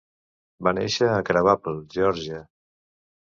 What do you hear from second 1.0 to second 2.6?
a Crabapple, Geòrgia.